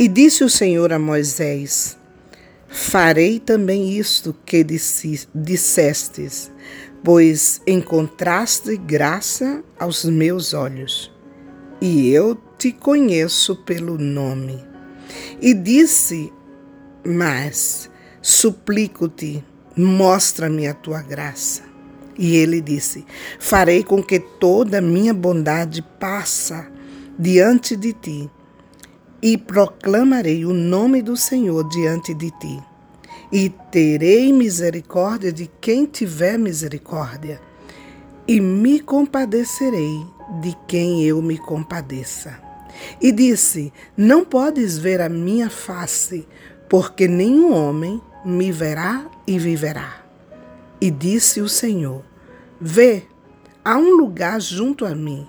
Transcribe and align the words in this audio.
E 0.00 0.08
disse 0.08 0.42
o 0.42 0.48
Senhor 0.48 0.94
a 0.94 0.98
Moisés: 0.98 1.94
Farei 2.66 3.38
também 3.38 3.98
isto 3.98 4.34
que 4.46 4.64
dissestes, 4.64 6.50
pois 7.04 7.60
encontraste 7.66 8.78
graça 8.78 9.62
aos 9.78 10.06
meus 10.06 10.54
olhos, 10.54 11.12
e 11.82 12.08
eu 12.08 12.34
te 12.56 12.72
conheço 12.72 13.56
pelo 13.56 13.98
nome. 13.98 14.64
E 15.38 15.52
disse: 15.52 16.32
Mas 17.04 17.90
suplico-te, 18.22 19.44
mostra-me 19.76 20.66
a 20.66 20.72
tua 20.72 21.02
graça. 21.02 21.60
E 22.16 22.36
ele 22.36 22.62
disse: 22.62 23.04
Farei 23.38 23.84
com 23.84 24.02
que 24.02 24.18
toda 24.18 24.78
a 24.78 24.80
minha 24.80 25.12
bondade 25.12 25.82
passa 26.00 26.66
diante 27.18 27.76
de 27.76 27.92
ti 27.92 28.30
e 29.22 29.36
proclamarei 29.36 30.44
o 30.44 30.52
nome 30.52 31.02
do 31.02 31.16
Senhor 31.16 31.68
diante 31.68 32.14
de 32.14 32.30
ti. 32.30 32.62
E 33.30 33.48
terei 33.70 34.32
misericórdia 34.32 35.32
de 35.32 35.48
quem 35.60 35.84
tiver 35.84 36.38
misericórdia, 36.38 37.40
e 38.26 38.40
me 38.40 38.80
compadecerei 38.80 40.04
de 40.40 40.56
quem 40.66 41.04
eu 41.04 41.20
me 41.22 41.38
compadeça. 41.38 42.40
E 43.00 43.12
disse: 43.12 43.72
Não 43.96 44.24
podes 44.24 44.78
ver 44.78 45.00
a 45.00 45.08
minha 45.08 45.50
face, 45.50 46.26
porque 46.68 47.06
nenhum 47.06 47.52
homem 47.52 48.00
me 48.24 48.50
verá 48.50 49.06
e 49.26 49.38
viverá. 49.38 50.02
E 50.80 50.90
disse 50.90 51.40
o 51.40 51.48
Senhor: 51.48 52.02
Vê, 52.60 53.04
há 53.64 53.76
um 53.76 53.96
lugar 53.96 54.40
junto 54.40 54.84
a 54.84 54.94
mim, 54.94 55.28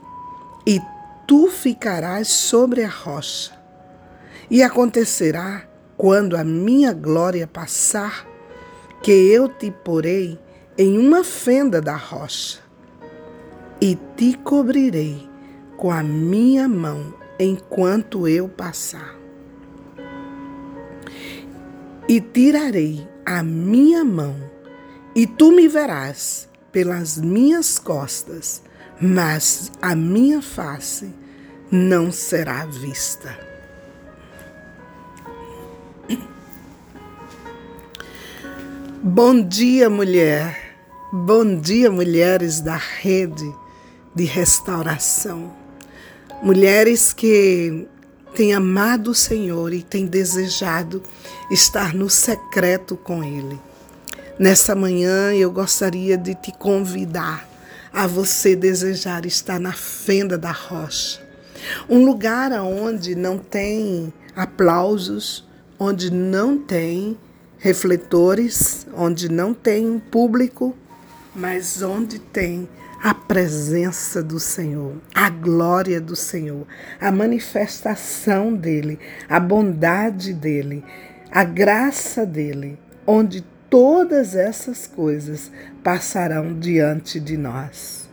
e 0.65 0.79
tu 1.27 1.49
ficarás 1.49 2.29
sobre 2.29 2.83
a 2.83 2.89
rocha 2.89 3.60
e 4.49 4.63
acontecerá, 4.63 5.67
quando 5.97 6.35
a 6.35 6.43
minha 6.43 6.93
glória 6.93 7.45
passar, 7.45 8.27
que 9.01 9.11
eu 9.11 9.47
te 9.47 9.71
porei 9.71 10.39
em 10.77 10.97
uma 10.97 11.23
fenda 11.23 11.81
da 11.81 11.95
rocha 11.95 12.59
e 13.79 13.97
te 14.15 14.37
cobrirei 14.37 15.29
com 15.77 15.91
a 15.91 16.03
minha 16.03 16.67
mão 16.67 17.13
enquanto 17.39 18.27
eu 18.27 18.47
passar. 18.47 19.15
E 22.07 22.21
tirarei 22.21 23.07
a 23.25 23.41
minha 23.41 24.03
mão, 24.03 24.35
e 25.15 25.25
tu 25.25 25.51
me 25.51 25.67
verás 25.67 26.47
pelas 26.71 27.17
minhas 27.17 27.79
costas, 27.79 28.61
mas 28.99 29.71
a 29.81 29.95
minha 29.95 30.41
face 30.41 31.13
não 31.71 32.11
será 32.11 32.65
vista. 32.65 33.50
Bom 39.03 39.41
dia, 39.41 39.89
mulher. 39.89 40.75
Bom 41.11 41.55
dia, 41.59 41.89
mulheres 41.89 42.61
da 42.61 42.75
rede 42.75 43.51
de 44.13 44.25
restauração. 44.25 45.51
Mulheres 46.43 47.11
que 47.11 47.87
têm 48.35 48.53
amado 48.53 49.09
o 49.09 49.15
Senhor 49.15 49.73
e 49.73 49.81
têm 49.81 50.05
desejado 50.05 51.01
estar 51.49 51.95
no 51.95 52.11
secreto 52.11 52.95
com 52.95 53.23
Ele. 53.23 53.59
Nessa 54.37 54.75
manhã 54.75 55.33
eu 55.33 55.51
gostaria 55.51 56.15
de 56.15 56.35
te 56.35 56.51
convidar 56.51 57.49
a 57.91 58.05
você 58.05 58.55
desejar 58.55 59.25
estar 59.25 59.59
na 59.59 59.73
fenda 59.73 60.37
da 60.37 60.51
rocha. 60.51 61.19
Um 61.89 62.05
lugar 62.05 62.51
onde 62.51 63.15
não 63.15 63.39
tem 63.39 64.13
aplausos, 64.35 65.43
onde 65.79 66.11
não 66.13 66.55
tem 66.55 67.17
refletores, 67.61 68.87
onde 68.93 69.29
não 69.29 69.53
tem 69.53 69.87
um 69.87 69.99
público, 69.99 70.75
mas 71.33 71.81
onde 71.83 72.17
tem 72.17 72.67
a 73.01 73.13
presença 73.13 74.21
do 74.21 74.39
Senhor, 74.39 74.95
a 75.13 75.29
glória 75.29 76.01
do 76.01 76.15
Senhor, 76.15 76.65
a 76.99 77.11
manifestação 77.11 78.53
dele, 78.53 78.99
a 79.29 79.39
bondade 79.39 80.33
dele, 80.33 80.83
a 81.31 81.43
graça 81.43 82.25
dele, 82.25 82.79
onde 83.05 83.41
todas 83.69 84.35
essas 84.35 84.87
coisas 84.87 85.51
passarão 85.83 86.59
diante 86.59 87.19
de 87.19 87.37
nós. 87.37 88.09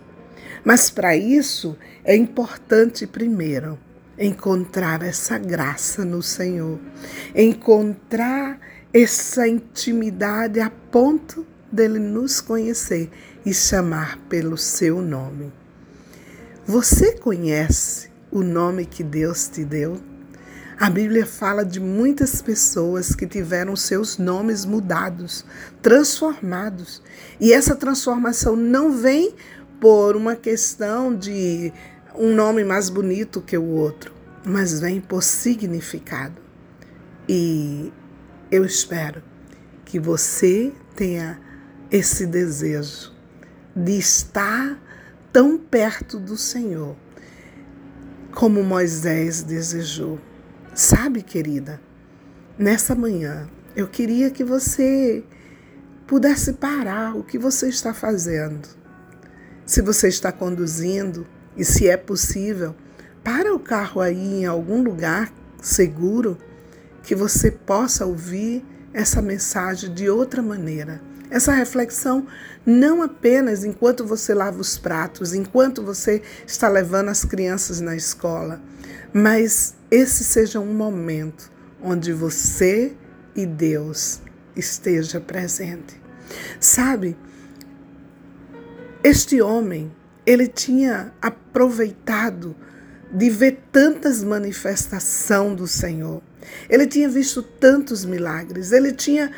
Mas 0.62 0.90
para 0.90 1.16
isso 1.16 1.76
é 2.04 2.14
importante 2.14 3.06
primeiro 3.06 3.78
encontrar 4.18 5.02
essa 5.02 5.38
graça 5.38 6.04
no 6.04 6.22
Senhor, 6.22 6.78
encontrar 7.34 8.58
essa 8.92 9.46
intimidade 9.46 10.60
a 10.60 10.70
ponto 10.70 11.46
dele 11.70 11.98
nos 11.98 12.40
conhecer 12.40 13.10
e 13.44 13.52
chamar 13.52 14.18
pelo 14.28 14.56
seu 14.56 15.02
nome. 15.02 15.52
Você 16.66 17.12
conhece 17.12 18.10
o 18.30 18.42
nome 18.42 18.86
que 18.86 19.02
Deus 19.02 19.48
te 19.48 19.64
deu? 19.64 20.00
A 20.80 20.88
Bíblia 20.88 21.26
fala 21.26 21.64
de 21.64 21.80
muitas 21.80 22.40
pessoas 22.40 23.14
que 23.14 23.26
tiveram 23.26 23.74
seus 23.74 24.16
nomes 24.16 24.64
mudados, 24.64 25.44
transformados. 25.82 27.02
E 27.40 27.52
essa 27.52 27.74
transformação 27.74 28.54
não 28.54 28.92
vem 28.92 29.34
por 29.80 30.14
uma 30.14 30.36
questão 30.36 31.14
de 31.14 31.72
um 32.14 32.34
nome 32.34 32.64
mais 32.64 32.88
bonito 32.88 33.40
que 33.40 33.58
o 33.58 33.64
outro, 33.64 34.12
mas 34.44 34.80
vem 34.80 35.00
por 35.00 35.22
significado. 35.22 36.40
E 37.28 37.92
eu 38.50 38.64
espero 38.64 39.22
que 39.84 39.98
você 39.98 40.72
tenha 40.96 41.40
esse 41.90 42.26
desejo 42.26 43.12
de 43.74 43.98
estar 43.98 44.78
tão 45.32 45.58
perto 45.58 46.18
do 46.18 46.36
Senhor 46.36 46.96
como 48.32 48.62
Moisés 48.62 49.42
desejou. 49.42 50.18
Sabe, 50.74 51.22
querida, 51.22 51.80
nessa 52.58 52.94
manhã 52.94 53.48
eu 53.76 53.86
queria 53.86 54.30
que 54.30 54.44
você 54.44 55.24
pudesse 56.06 56.54
parar 56.54 57.16
o 57.16 57.22
que 57.22 57.38
você 57.38 57.68
está 57.68 57.92
fazendo. 57.92 58.66
Se 59.66 59.82
você 59.82 60.08
está 60.08 60.32
conduzindo 60.32 61.26
e 61.56 61.64
se 61.64 61.88
é 61.88 61.96
possível, 61.96 62.74
para 63.22 63.54
o 63.54 63.60
carro 63.60 64.00
aí 64.00 64.40
em 64.40 64.46
algum 64.46 64.82
lugar 64.82 65.32
seguro 65.60 66.38
que 67.08 67.14
você 67.14 67.50
possa 67.50 68.04
ouvir 68.04 68.62
essa 68.92 69.22
mensagem 69.22 69.94
de 69.94 70.10
outra 70.10 70.42
maneira. 70.42 71.00
Essa 71.30 71.52
reflexão 71.52 72.26
não 72.66 73.02
apenas 73.02 73.64
enquanto 73.64 74.04
você 74.04 74.34
lava 74.34 74.60
os 74.60 74.76
pratos, 74.76 75.32
enquanto 75.32 75.82
você 75.82 76.20
está 76.46 76.68
levando 76.68 77.08
as 77.08 77.24
crianças 77.24 77.80
na 77.80 77.96
escola, 77.96 78.60
mas 79.10 79.74
esse 79.90 80.22
seja 80.22 80.60
um 80.60 80.74
momento 80.74 81.50
onde 81.82 82.12
você 82.12 82.94
e 83.34 83.46
Deus 83.46 84.20
esteja 84.54 85.18
presente. 85.18 85.98
Sabe, 86.60 87.16
este 89.02 89.40
homem, 89.40 89.90
ele 90.26 90.46
tinha 90.46 91.10
aproveitado 91.22 92.54
de 93.10 93.30
ver 93.30 93.62
tantas 93.72 94.22
manifestações 94.22 95.56
do 95.56 95.66
Senhor. 95.66 96.27
Ele 96.68 96.86
tinha 96.86 97.08
visto 97.08 97.42
tantos 97.42 98.04
milagres, 98.04 98.72
ele 98.72 98.92
tinha 98.92 99.30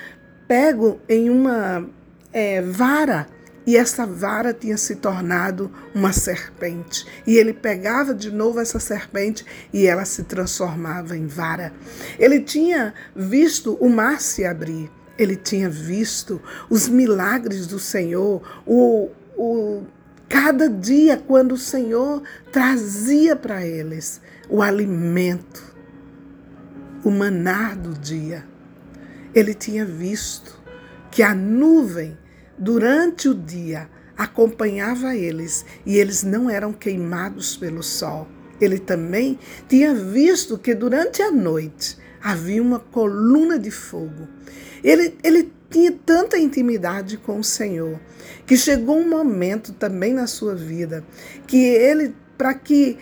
pego 0.47 1.01
em 1.09 1.31
uma 1.31 1.89
é, 2.33 2.61
vara 2.61 3.27
e 3.67 3.77
essa 3.77 4.07
vara 4.07 4.53
tinha 4.53 4.77
se 4.77 4.97
tornado 4.97 5.71
uma 5.95 6.13
serpente. 6.13 7.07
E 7.27 7.37
ele 7.37 7.53
pegava 7.53 8.15
de 8.15 8.31
novo 8.31 8.59
essa 8.59 8.81
serpente 8.81 9.45
e 9.73 9.87
ela 9.87 10.05
se 10.05 10.25
transformava 10.25 11.17
em 11.17 11.27
vara. 11.27 11.73
Ele 12.19 12.41
tinha 12.41 12.93
visto 13.15 13.75
o 13.81 13.89
mar 13.89 14.21
se 14.21 14.45
abrir, 14.45 14.91
ele 15.17 15.37
tinha 15.37 15.69
visto 15.69 16.43
os 16.69 16.89
milagres 16.89 17.67
do 17.67 17.79
Senhor, 17.79 18.43
o, 18.67 19.11
o 19.37 19.85
cada 20.29 20.69
dia 20.69 21.17
quando 21.17 21.53
o 21.53 21.59
Senhor 21.59 22.23
trazia 22.51 23.37
para 23.37 23.65
eles 23.65 24.21
o 24.49 24.63
alimento 24.63 25.70
o 27.05 27.11
manar 27.11 27.77
do 27.77 27.93
dia. 27.95 28.45
Ele 29.35 29.55
tinha 29.55 29.85
visto 29.85 30.61
que 31.11 31.23
a 31.23 31.35
nuvem, 31.35 32.17
durante 32.59 33.29
o 33.29 33.35
dia, 33.35 33.89
acompanhava 34.17 35.17
eles 35.17 35.65
e 35.87 35.97
eles 35.97 36.23
não 36.23 36.51
eram 36.51 36.73
queimados 36.73 37.57
pelo 37.57 37.83
sol. 37.83 38.29
Ele 38.61 38.79
também 38.79 39.39
tinha 39.69 39.95
visto 39.95 40.59
que 40.59 40.75
durante 40.75 41.23
a 41.23 41.31
noite 41.31 41.97
havia 42.23 42.63
uma 42.63 42.79
coluna 42.79 43.59
de 43.59 43.71
fogo. 43.71 44.29
Ele, 44.85 45.17
ele 45.25 45.51
tinha 45.71 45.93
tanta 45.93 46.37
intimidade 46.39 47.17
com 47.17 47.39
o 47.39 47.45
Senhor 47.45 47.99
que 48.47 48.57
chegou 48.57 48.99
um 48.99 49.09
momento 49.09 49.73
também 49.73 50.13
na 50.13 50.27
sua 50.27 50.55
vida 50.55 51.05
que 51.47 51.57
ele, 51.57 52.15
para 52.37 52.53
que 52.53 52.99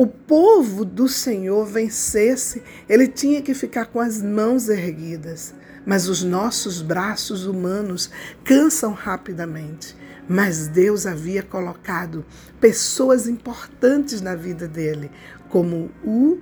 o 0.00 0.06
povo 0.06 0.82
do 0.82 1.06
Senhor 1.06 1.66
vencesse, 1.66 2.62
ele 2.88 3.06
tinha 3.06 3.42
que 3.42 3.52
ficar 3.52 3.84
com 3.84 4.00
as 4.00 4.22
mãos 4.22 4.70
erguidas. 4.70 5.52
Mas 5.84 6.08
os 6.08 6.22
nossos 6.22 6.80
braços 6.80 7.44
humanos 7.44 8.10
cansam 8.42 8.94
rapidamente. 8.94 9.94
Mas 10.26 10.68
Deus 10.68 11.04
havia 11.04 11.42
colocado 11.42 12.24
pessoas 12.58 13.28
importantes 13.28 14.22
na 14.22 14.34
vida 14.34 14.66
dele, 14.66 15.10
como 15.50 15.90
U 16.02 16.40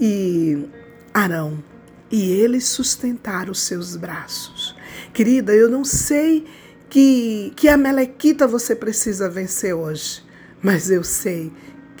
e 0.00 0.68
Arão. 1.14 1.62
E 2.10 2.32
eles 2.32 2.66
sustentaram 2.66 3.52
os 3.52 3.60
seus 3.60 3.94
braços. 3.94 4.74
Querida, 5.12 5.54
eu 5.54 5.70
não 5.70 5.84
sei 5.84 6.48
que, 6.90 7.52
que 7.54 7.68
a 7.68 7.76
melequita 7.76 8.44
você 8.44 8.74
precisa 8.74 9.30
vencer 9.30 9.72
hoje, 9.72 10.24
mas 10.60 10.90
eu 10.90 11.04
sei 11.04 11.52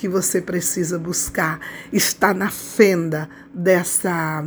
que 0.04 0.08
você 0.08 0.38
precisa 0.38 0.98
buscar 0.98 1.58
está 1.90 2.34
na 2.34 2.50
fenda 2.50 3.26
dessa 3.54 4.44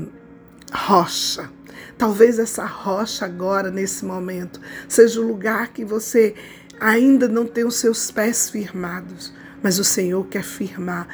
rocha. 0.72 1.50
Talvez 1.98 2.38
essa 2.38 2.64
rocha 2.64 3.26
agora, 3.26 3.72
nesse 3.72 4.06
momento, 4.06 4.62
seja 4.88 5.20
o 5.20 5.28
lugar 5.28 5.70
que 5.70 5.84
você 5.84 6.36
ainda 6.80 7.28
não 7.28 7.48
tem 7.48 7.66
os 7.66 7.78
seus 7.78 8.12
pés 8.12 8.52
firmados, 8.52 9.34
mas 9.64 9.80
o 9.80 9.84
Senhor 9.84 10.28
quer 10.28 10.44
firmar. 10.44 11.08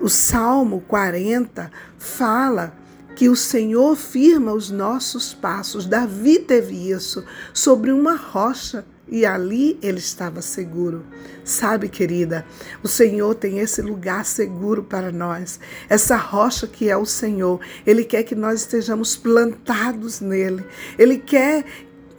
O 0.00 0.08
Salmo 0.08 0.80
40 0.82 1.68
fala 1.98 2.72
que 3.18 3.28
o 3.28 3.34
Senhor 3.34 3.96
firma 3.96 4.52
os 4.52 4.70
nossos 4.70 5.34
passos. 5.34 5.86
Davi 5.86 6.38
teve 6.38 6.88
isso 6.88 7.24
sobre 7.52 7.90
uma 7.90 8.14
rocha 8.14 8.86
e 9.08 9.26
ali 9.26 9.76
ele 9.82 9.98
estava 9.98 10.40
seguro. 10.40 11.04
Sabe, 11.42 11.88
querida, 11.88 12.46
o 12.80 12.86
Senhor 12.86 13.34
tem 13.34 13.58
esse 13.58 13.82
lugar 13.82 14.24
seguro 14.24 14.84
para 14.84 15.10
nós, 15.10 15.58
essa 15.88 16.16
rocha 16.16 16.68
que 16.68 16.88
é 16.88 16.96
o 16.96 17.04
Senhor. 17.04 17.58
Ele 17.84 18.04
quer 18.04 18.22
que 18.22 18.36
nós 18.36 18.60
estejamos 18.60 19.16
plantados 19.16 20.20
nele. 20.20 20.64
Ele 20.96 21.18
quer, 21.18 21.64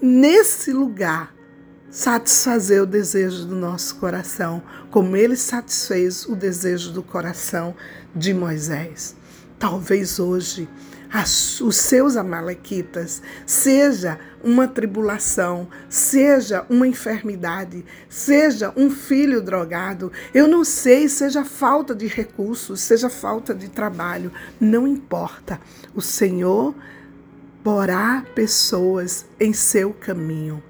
nesse 0.02 0.74
lugar, 0.74 1.34
satisfazer 1.90 2.84
o 2.84 2.86
desejo 2.86 3.46
do 3.46 3.56
nosso 3.56 3.96
coração, 3.96 4.62
como 4.92 5.16
ele 5.16 5.38
satisfez 5.38 6.26
o 6.26 6.36
desejo 6.36 6.92
do 6.92 7.02
coração 7.02 7.74
de 8.14 8.34
Moisés. 8.34 9.18
Talvez 9.60 10.20
hoje 10.20 10.70
as, 11.12 11.60
os 11.60 11.76
seus 11.76 12.16
amalequitas 12.16 13.22
seja 13.46 14.20
uma 14.44 14.68
tribulação, 14.68 15.68
seja 15.90 16.66
uma 16.70 16.88
enfermidade, 16.88 17.84
seja 18.08 18.72
um 18.78 18.90
filho 18.90 19.42
drogado, 19.42 20.12
eu 20.34 20.48
não 20.48 20.64
sei, 20.64 21.10
seja 21.10 21.44
falta 21.44 21.94
de 21.94 22.08
recursos, 22.08 22.80
seja 22.80 23.10
falta 23.10 23.54
de 23.54 23.68
trabalho, 23.68 24.32
não 24.60 24.88
importa. 24.88 25.60
O 25.94 26.02
Senhor 26.02 26.74
porá 27.64 28.24
pessoas 28.34 29.26
em 29.40 29.52
seu 29.52 29.94
caminho 29.94 30.64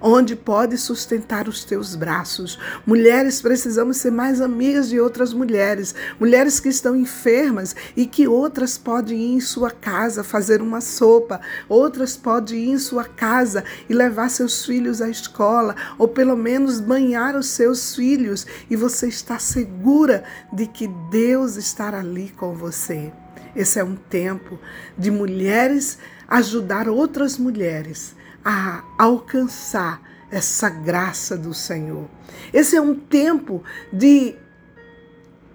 onde 0.00 0.36
pode 0.36 0.76
sustentar 0.78 1.48
os 1.48 1.64
teus 1.64 1.94
braços. 1.94 2.58
Mulheres, 2.86 3.40
precisamos 3.40 3.96
ser 3.96 4.10
mais 4.10 4.40
amigas 4.40 4.88
de 4.88 5.00
outras 5.00 5.32
mulheres, 5.32 5.94
mulheres 6.18 6.60
que 6.60 6.68
estão 6.68 6.96
enfermas 6.96 7.74
e 7.96 8.06
que 8.06 8.28
outras 8.28 8.76
podem 8.78 9.18
ir 9.18 9.34
em 9.34 9.40
sua 9.40 9.70
casa 9.70 10.24
fazer 10.24 10.60
uma 10.60 10.80
sopa, 10.80 11.40
outras 11.68 12.16
podem 12.16 12.58
ir 12.58 12.70
em 12.70 12.78
sua 12.78 13.04
casa 13.04 13.64
e 13.88 13.94
levar 13.94 14.30
seus 14.30 14.64
filhos 14.64 15.00
à 15.00 15.08
escola, 15.08 15.74
ou 15.98 16.08
pelo 16.08 16.36
menos 16.36 16.80
banhar 16.80 17.36
os 17.36 17.48
seus 17.48 17.94
filhos, 17.94 18.46
e 18.70 18.76
você 18.76 19.08
está 19.08 19.38
segura 19.38 20.24
de 20.52 20.66
que 20.66 20.88
Deus 21.10 21.56
estará 21.56 22.00
ali 22.00 22.32
com 22.36 22.54
você. 22.54 23.12
Esse 23.54 23.78
é 23.78 23.84
um 23.84 23.96
tempo 23.96 24.58
de 24.98 25.10
mulheres 25.10 25.98
ajudar 26.28 26.88
outras 26.88 27.38
mulheres 27.38 28.14
a 28.48 28.84
alcançar 28.96 30.00
essa 30.30 30.68
graça 30.68 31.36
do 31.36 31.52
Senhor. 31.52 32.08
Esse 32.52 32.76
é 32.76 32.80
um 32.80 32.94
tempo 32.94 33.64
de 33.92 34.36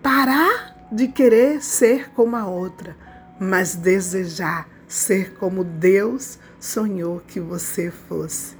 parar 0.03 0.75
de 0.91 1.07
querer 1.07 1.63
ser 1.63 2.09
como 2.09 2.35
a 2.35 2.45
outra, 2.45 2.97
mas 3.39 3.75
desejar 3.75 4.67
ser 4.89 5.35
como 5.35 5.63
Deus 5.63 6.37
sonhou 6.59 7.21
que 7.25 7.39
você 7.39 7.89
fosse. 7.89 8.57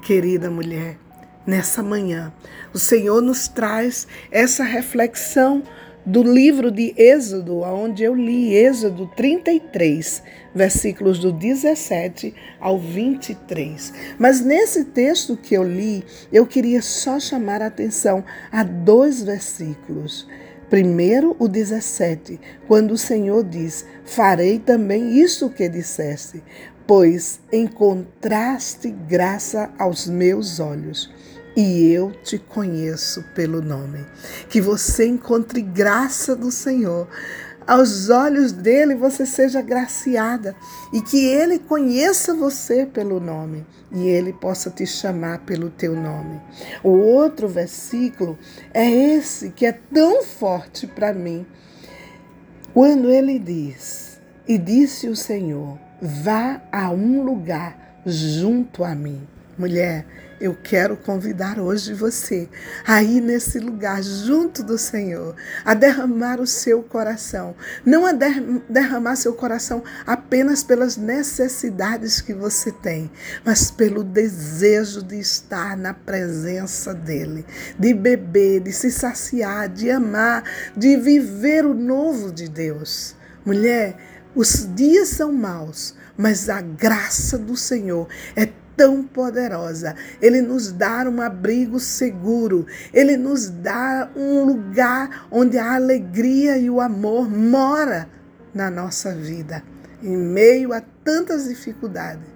Querida 0.00 0.50
mulher, 0.50 0.98
nessa 1.46 1.82
manhã, 1.82 2.32
o 2.72 2.78
Senhor 2.78 3.20
nos 3.20 3.48
traz 3.48 4.08
essa 4.30 4.64
reflexão 4.64 5.62
do 6.04 6.22
livro 6.22 6.70
de 6.70 6.92
Êxodo, 6.96 7.60
onde 7.60 8.02
eu 8.02 8.14
li 8.14 8.54
Êxodo 8.54 9.06
33, 9.16 10.22
versículos 10.54 11.18
do 11.18 11.32
17 11.32 12.34
ao 12.60 12.78
23. 12.78 13.92
Mas 14.18 14.40
nesse 14.40 14.84
texto 14.86 15.36
que 15.36 15.54
eu 15.54 15.62
li, 15.62 16.04
eu 16.32 16.44
queria 16.46 16.82
só 16.82 17.20
chamar 17.20 17.62
a 17.62 17.66
atenção 17.66 18.24
a 18.50 18.64
dois 18.64 19.22
versículos. 19.22 20.26
Primeiro, 20.68 21.36
o 21.38 21.46
17, 21.46 22.40
quando 22.66 22.92
o 22.92 22.98
Senhor 22.98 23.44
diz: 23.44 23.86
Farei 24.04 24.58
também 24.58 25.18
isso 25.18 25.50
que 25.50 25.68
disseste, 25.68 26.42
pois 26.86 27.40
encontraste 27.52 28.90
graça 28.90 29.70
aos 29.78 30.08
meus 30.08 30.58
olhos 30.58 31.10
e 31.56 31.92
eu 31.92 32.12
te 32.22 32.38
conheço 32.38 33.22
pelo 33.34 33.60
nome. 33.60 34.04
Que 34.48 34.60
você 34.60 35.06
encontre 35.06 35.60
graça 35.60 36.34
do 36.34 36.50
Senhor. 36.50 37.08
Aos 37.66 38.10
olhos 38.10 38.50
dele 38.50 38.94
você 38.94 39.24
seja 39.24 39.60
agraciada 39.60 40.56
e 40.92 41.00
que 41.00 41.24
ele 41.24 41.60
conheça 41.60 42.34
você 42.34 42.84
pelo 42.84 43.20
nome 43.20 43.64
e 43.92 44.08
ele 44.08 44.32
possa 44.32 44.68
te 44.68 44.84
chamar 44.84 45.40
pelo 45.40 45.70
teu 45.70 45.94
nome. 45.94 46.40
O 46.82 46.90
outro 46.90 47.48
versículo 47.48 48.36
é 48.74 48.90
esse 48.90 49.50
que 49.50 49.64
é 49.64 49.72
tão 49.72 50.24
forte 50.24 50.86
para 50.86 51.12
mim. 51.12 51.46
Quando 52.74 53.10
ele 53.10 53.38
diz: 53.38 54.20
E 54.48 54.58
disse 54.58 55.08
o 55.08 55.14
Senhor: 55.14 55.78
Vá 56.00 56.60
a 56.72 56.90
um 56.90 57.22
lugar 57.22 58.00
junto 58.04 58.82
a 58.82 58.94
mim. 58.94 59.26
Mulher, 59.56 60.06
eu 60.42 60.58
quero 60.60 60.96
convidar 60.96 61.60
hoje 61.60 61.94
você 61.94 62.48
a 62.84 63.00
ir 63.00 63.20
nesse 63.20 63.60
lugar 63.60 64.02
junto 64.02 64.64
do 64.64 64.76
Senhor, 64.76 65.36
a 65.64 65.72
derramar 65.72 66.40
o 66.40 66.46
seu 66.48 66.82
coração. 66.82 67.54
Não 67.86 68.04
a 68.04 68.10
derramar 68.68 69.14
seu 69.14 69.34
coração 69.34 69.84
apenas 70.04 70.64
pelas 70.64 70.96
necessidades 70.96 72.20
que 72.20 72.34
você 72.34 72.72
tem, 72.72 73.08
mas 73.44 73.70
pelo 73.70 74.02
desejo 74.02 75.00
de 75.04 75.20
estar 75.20 75.76
na 75.76 75.94
presença 75.94 76.92
dEle, 76.92 77.46
de 77.78 77.94
beber, 77.94 78.62
de 78.62 78.72
se 78.72 78.90
saciar, 78.90 79.68
de 79.68 79.92
amar, 79.92 80.42
de 80.76 80.96
viver 80.96 81.64
o 81.64 81.72
novo 81.72 82.32
de 82.32 82.48
Deus. 82.48 83.14
Mulher, 83.46 83.96
os 84.34 84.68
dias 84.74 85.08
são 85.10 85.30
maus, 85.30 85.94
mas 86.16 86.48
a 86.48 86.60
graça 86.60 87.38
do 87.38 87.56
Senhor 87.56 88.08
é 88.34 88.46
tão 88.76 89.02
poderosa. 89.02 89.94
Ele 90.20 90.40
nos 90.40 90.72
dá 90.72 91.08
um 91.08 91.20
abrigo 91.20 91.78
seguro. 91.78 92.66
Ele 92.92 93.16
nos 93.16 93.48
dá 93.48 94.10
um 94.16 94.44
lugar 94.44 95.26
onde 95.30 95.58
a 95.58 95.74
alegria 95.74 96.56
e 96.58 96.68
o 96.68 96.80
amor 96.80 97.28
mora 97.28 98.08
na 98.54 98.70
nossa 98.70 99.14
vida. 99.14 99.62
Em 100.02 100.16
meio 100.16 100.72
a 100.72 100.82
tantas 101.04 101.48
dificuldades, 101.48 102.26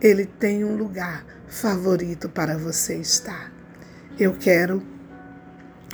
ele 0.00 0.26
tem 0.26 0.64
um 0.64 0.76
lugar 0.76 1.24
favorito 1.48 2.28
para 2.28 2.56
você 2.58 2.96
estar. 2.96 3.52
Eu 4.18 4.34
quero 4.34 4.82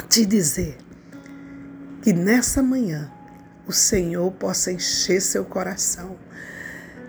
te 0.08 0.24
dizer 0.24 0.78
que 2.00 2.12
nessa 2.12 2.62
manhã 2.62 3.10
o 3.66 3.72
Senhor 3.72 4.30
possa 4.32 4.72
encher 4.72 5.20
seu 5.20 5.44
coração 5.44 6.16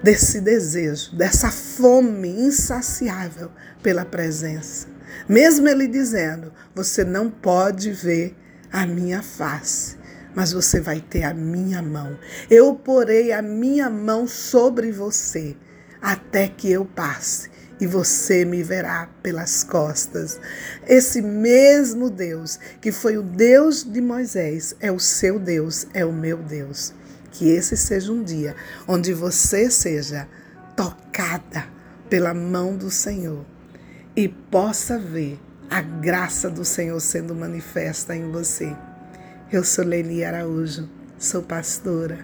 desse 0.04 0.42
desejo, 0.42 1.16
dessa 1.16 1.50
fome 1.50 2.28
insaciável 2.28 3.50
pela 3.82 4.04
presença. 4.04 4.88
Mesmo 5.28 5.68
ele 5.68 5.88
dizendo: 5.88 6.52
Você 6.76 7.04
não 7.06 7.30
pode 7.30 7.92
ver 7.92 8.36
a 8.72 8.86
minha 8.86 9.24
face, 9.24 9.98
mas 10.36 10.52
você 10.52 10.82
vai 10.82 11.00
ter 11.00 11.24
a 11.24 11.34
minha 11.34 11.82
mão. 11.82 12.20
Eu 12.50 12.76
porei 12.76 13.32
a 13.32 13.42
minha 13.42 13.90
mão 13.90 14.28
sobre 14.28 14.92
você 14.92 15.56
até 16.02 16.50
que 16.50 16.70
eu 16.70 16.84
passe 16.84 17.50
e 17.80 17.88
você 17.88 18.44
me 18.44 18.62
verá 18.62 19.10
pelas 19.22 19.64
costas. 19.64 20.40
Esse 20.88 21.22
mesmo 21.22 22.10
Deus 22.10 22.60
que 22.82 22.92
foi 22.92 23.18
o 23.18 23.24
Deus 23.24 23.84
de 23.84 24.02
Moisés 24.02 24.76
é 24.80 24.92
o 24.92 25.00
seu 25.00 25.40
Deus, 25.40 25.88
é 25.94 26.04
o 26.04 26.12
meu 26.12 26.38
Deus. 26.38 26.94
Que 27.34 27.50
esse 27.50 27.76
seja 27.76 28.12
um 28.12 28.24
dia 28.24 28.56
onde 28.88 29.14
você 29.14 29.70
seja 29.70 30.28
tocada 30.76 31.66
pela 32.10 32.34
mão 32.34 32.78
do 32.78 32.92
Senhor 32.92 33.44
e 34.16 34.30
possa 34.30 35.00
ver 35.00 35.40
a 35.70 35.82
graça 35.82 36.48
do 36.48 36.64
Senhor 36.64 37.00
sendo 37.00 37.34
manifesta 37.34 38.16
em 38.16 38.32
você. 38.32 38.76
Eu 39.52 39.64
sou 39.64 39.84
Leni 39.84 40.24
Araújo, 40.24 40.88
sou 41.18 41.42
pastora, 41.42 42.24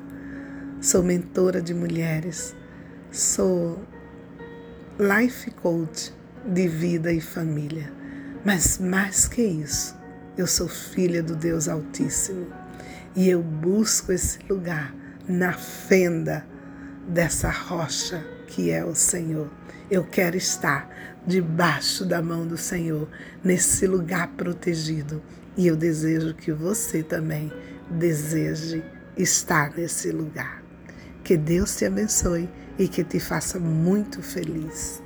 sou 0.80 1.02
mentora 1.02 1.60
de 1.60 1.74
mulheres, 1.74 2.56
sou 3.12 3.84
life 5.00 5.50
coach 5.52 6.14
de 6.46 6.68
vida 6.68 7.12
e 7.12 7.20
família. 7.20 7.92
Mas 8.46 8.78
mais 8.78 9.28
que 9.28 9.42
isso, 9.42 9.98
eu 10.38 10.46
sou 10.46 10.68
filha 10.68 11.24
do 11.24 11.36
Deus 11.36 11.68
Altíssimo 11.68 12.48
e 13.16 13.30
eu 13.30 13.42
busco 13.42 14.12
esse 14.12 14.40
lugar 14.50 14.94
na 15.28 15.54
fenda 15.54 16.46
dessa 17.08 17.50
rocha 17.50 18.24
que 18.48 18.72
é 18.72 18.84
o 18.84 18.96
Senhor. 18.96 19.50
Eu 19.90 20.04
quero 20.04 20.38
estar 20.38 20.90
debaixo 21.26 22.06
da 22.06 22.22
mão 22.22 22.48
do 22.48 22.58
Senhor, 22.58 23.08
nesse 23.44 23.86
lugar 23.86 24.30
protegido. 24.30 25.22
E 25.56 25.68
eu 25.68 25.76
desejo 25.76 26.34
que 26.34 26.52
você 26.52 27.04
também 27.04 27.52
deseje 27.90 28.84
estar 29.18 29.76
nesse 29.76 30.12
lugar. 30.12 30.64
Que 31.24 31.38
Deus 31.38 31.76
te 31.76 31.86
abençoe 31.86 32.50
e 32.78 32.88
que 32.88 33.04
te 33.04 33.20
faça 33.20 33.60
muito 33.60 34.22
feliz. 34.22 35.02